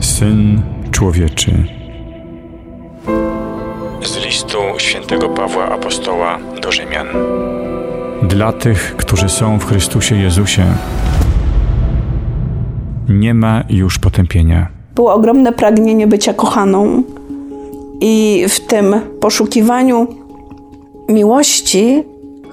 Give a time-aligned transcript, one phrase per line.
[0.00, 1.64] Syn Człowieczy.
[4.02, 7.06] Z listu świętego Pawła Apostoła do Rzymian.
[8.22, 10.64] Dla tych, którzy są w Chrystusie Jezusie,
[13.08, 14.68] nie ma już potępienia.
[14.94, 17.02] Było ogromne pragnienie bycia kochaną,
[18.00, 20.06] i w tym poszukiwaniu
[21.08, 22.04] miłości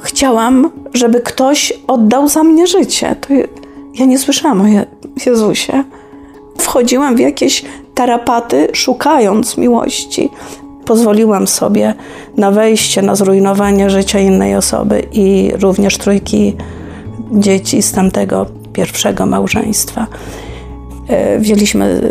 [0.02, 3.16] chciałam, żeby ktoś oddał za mnie życie.
[3.22, 3.34] To
[4.00, 4.66] ja nie słyszałam o
[5.26, 5.84] Jezusie.
[6.58, 7.66] Wchodziłam w jakieś
[7.96, 10.30] tarapaty, szukając miłości.
[10.86, 11.94] Pozwoliłam sobie
[12.38, 16.55] na wejście, na zrujnowanie życia innej osoby i również trójki
[17.32, 20.08] dzieci z tamtego pierwszego małżeństwa.
[21.08, 22.02] E, wzięliśmy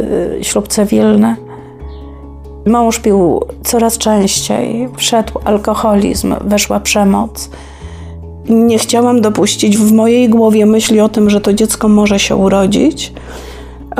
[0.40, 1.36] e, ślub cywilny.
[2.66, 7.50] Mąż pił coraz częściej, wszedł alkoholizm, weszła przemoc.
[8.48, 13.12] Nie chciałam dopuścić w mojej głowie myśli o tym, że to dziecko może się urodzić.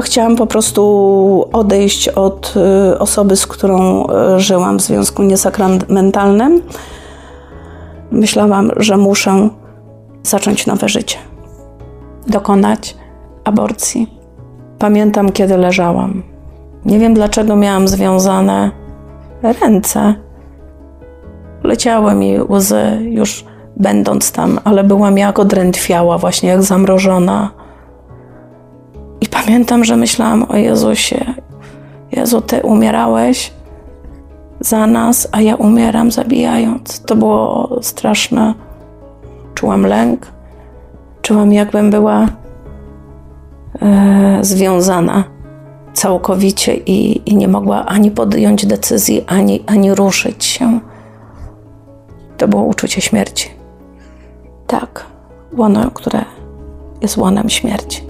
[0.03, 2.55] Chciałam po prostu odejść od
[2.93, 6.63] y, osoby, z którą y, żyłam w związku niesakramentalnym.
[8.11, 9.49] Myślałam, że muszę
[10.23, 11.19] zacząć nowe życie,
[12.27, 12.97] dokonać
[13.45, 14.17] aborcji.
[14.79, 16.23] Pamiętam, kiedy leżałam.
[16.85, 18.71] Nie wiem, dlaczego miałam związane
[19.43, 20.15] ręce.
[21.65, 23.45] Leciały mi łzy już
[23.77, 27.51] będąc tam, ale byłam jak odrętwiała, właśnie jak zamrożona.
[29.21, 31.35] I pamiętam, że myślałam o Jezusie.
[32.13, 33.53] Jezu, Ty umierałeś
[34.61, 37.01] za nas, a ja umieram zabijając.
[37.01, 38.55] To było straszne.
[39.55, 40.27] Czułam lęk,
[41.23, 42.29] czułam jakbym była
[43.83, 45.25] e, związana
[45.93, 50.81] całkowicie i, i, nie mogła ani podjąć decyzji, ani, ani ruszyć się.
[52.37, 53.56] To było uczucie śmierci.
[54.67, 55.07] Tak,
[55.57, 56.25] łono, które
[57.03, 58.03] jest łonem śmierci.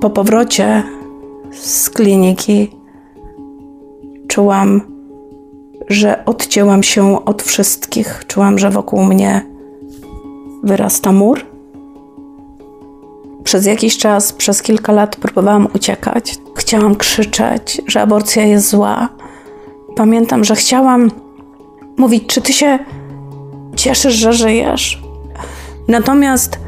[0.00, 0.82] Po powrocie
[1.52, 2.70] z kliniki
[4.28, 4.80] czułam,
[5.88, 8.24] że odcięłam się od wszystkich.
[8.26, 9.42] Czułam, że wokół mnie
[10.62, 11.55] wyrasta mur.
[13.46, 16.38] Przez jakiś czas, przez kilka lat próbowałam uciekać.
[16.56, 19.08] Chciałam krzyczeć, że aborcja jest zła.
[19.96, 21.10] Pamiętam, że chciałam
[21.96, 22.78] mówić, czy ty się
[23.76, 25.02] cieszysz, że żyjesz.
[25.88, 26.58] Natomiast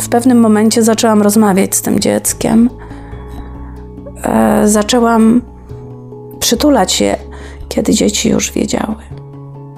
[0.00, 2.70] w pewnym momencie zaczęłam rozmawiać z tym dzieckiem.
[4.24, 5.42] E, zaczęłam
[6.40, 7.16] przytulać je,
[7.68, 9.17] kiedy dzieci już wiedziały.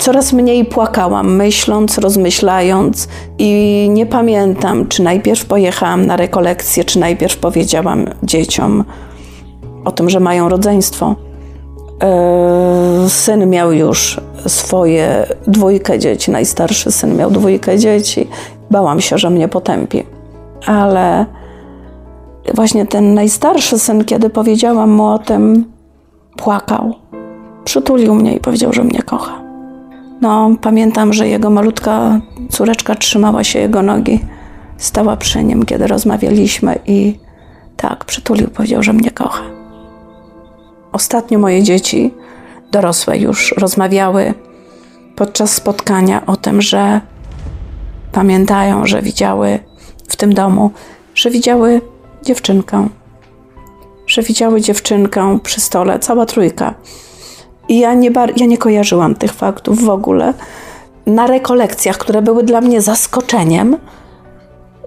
[0.01, 7.37] Coraz mniej płakałam, myśląc, rozmyślając, i nie pamiętam, czy najpierw pojechałam na rekolekcję, czy najpierw
[7.37, 8.85] powiedziałam dzieciom
[9.85, 11.15] o tym, że mają rodzeństwo.
[12.03, 18.29] E, syn miał już swoje dwójkę dzieci, najstarszy syn miał dwójkę dzieci.
[18.71, 20.03] Bałam się, że mnie potępi.
[20.67, 21.27] Ale
[22.55, 25.65] właśnie ten najstarszy syn, kiedy powiedziałam mu o tym,
[26.37, 26.95] płakał.
[27.65, 29.40] Przytulił mnie i powiedział, że mnie kocha.
[30.21, 32.21] No, pamiętam, że jego malutka
[32.51, 34.21] córeczka trzymała się jego nogi,
[34.77, 37.19] stała przy nim, kiedy rozmawialiśmy i
[37.77, 39.43] tak, przytulił, powiedział, że mnie kocha.
[40.93, 42.15] Ostatnio moje dzieci,
[42.73, 44.35] dorosłe już, rozmawiały
[45.17, 47.01] podczas spotkania o tym, że
[48.13, 49.59] pamiętają, że widziały
[50.09, 50.71] w tym domu,
[51.15, 51.81] że widziały
[52.23, 52.89] dziewczynkę,
[54.07, 56.75] że widziały dziewczynkę przy stole, cała trójka.
[57.71, 60.35] I ja nie, ja nie kojarzyłam tych faktów w ogóle.
[61.07, 63.77] Na rekolekcjach, które były dla mnie zaskoczeniem,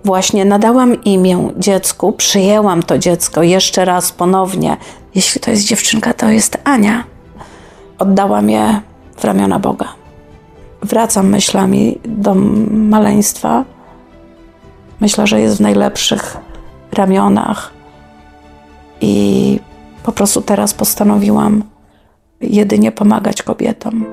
[0.05, 4.77] właśnie nadałam imię dziecku, przyjęłam to dziecko jeszcze raz ponownie.
[5.15, 7.03] Jeśli to jest dziewczynka, to jest Ania.
[7.99, 8.81] Oddałam je
[9.17, 9.87] w ramiona Boga.
[10.81, 12.35] Wracam myślami do
[12.71, 13.65] maleństwa.
[14.99, 16.37] Myślę, że jest w najlepszych
[16.93, 17.71] ramionach.
[19.01, 19.59] I
[20.03, 21.72] po prostu teraz postanowiłam
[22.49, 24.05] jedynie pomagać kobietom.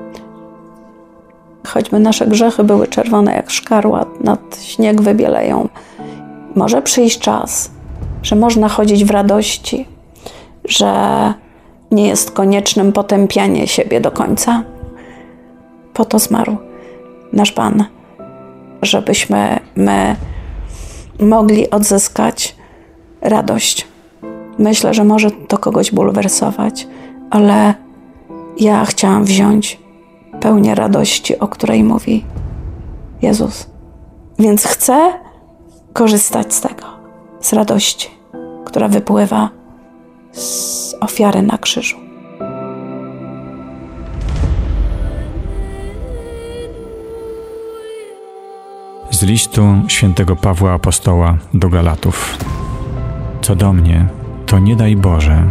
[1.67, 5.69] Choćby nasze grzechy były czerwone jak szkarłat, nad śnieg wybieleją.
[6.55, 7.71] Może przyjść czas,
[8.23, 9.85] że można chodzić w radości,
[10.65, 10.93] że
[11.91, 14.63] nie jest koniecznym potępianie siebie do końca.
[15.93, 16.57] Po to zmarł
[17.33, 17.85] nasz Pan,
[18.81, 20.15] żebyśmy my
[21.19, 22.55] mogli odzyskać
[23.21, 23.87] radość.
[24.57, 26.87] Myślę, że może to kogoś bulwersować,
[27.29, 27.73] ale
[28.61, 29.79] ja chciałam wziąć
[30.41, 32.25] pełnię radości, o której mówi
[33.21, 33.69] Jezus.
[34.39, 35.13] Więc chcę
[35.93, 36.85] korzystać z tego,
[37.39, 38.21] z radości.
[38.65, 39.49] która wypływa
[40.31, 41.97] z ofiary na krzyżu.
[49.09, 52.37] Z listu świętego Pawła Apostoła do Galatów.
[53.41, 54.07] Co do mnie,
[54.45, 55.43] to nie daj Boże,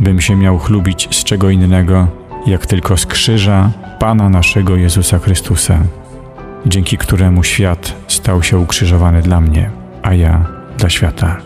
[0.00, 2.06] bym się miał chlubić z czego innego,
[2.46, 5.78] jak tylko z krzyża Pana naszego Jezusa Chrystusa,
[6.66, 9.70] dzięki któremu świat stał się ukrzyżowany dla mnie,
[10.02, 10.46] a ja
[10.78, 11.45] dla świata.